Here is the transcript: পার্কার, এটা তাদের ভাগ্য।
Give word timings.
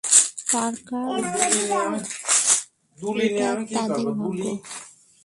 পার্কার, 0.51 1.19
এটা 3.25 3.47
তাদের 3.75 4.07
ভাগ্য। 4.19 4.43